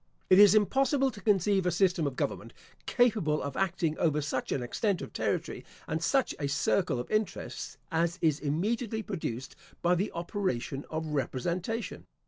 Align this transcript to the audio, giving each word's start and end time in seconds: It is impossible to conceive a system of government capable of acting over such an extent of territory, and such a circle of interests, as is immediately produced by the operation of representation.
It 0.31 0.39
is 0.39 0.55
impossible 0.55 1.11
to 1.11 1.21
conceive 1.21 1.67
a 1.67 1.69
system 1.69 2.07
of 2.07 2.15
government 2.15 2.55
capable 2.87 3.39
of 3.39 3.55
acting 3.55 3.95
over 3.99 4.19
such 4.19 4.51
an 4.51 4.63
extent 4.63 4.99
of 4.99 5.13
territory, 5.13 5.63
and 5.87 6.03
such 6.03 6.33
a 6.39 6.47
circle 6.47 6.99
of 6.99 7.11
interests, 7.11 7.77
as 7.91 8.17
is 8.19 8.39
immediately 8.39 9.03
produced 9.03 9.55
by 9.83 9.93
the 9.93 10.11
operation 10.13 10.85
of 10.89 11.05
representation. 11.05 12.05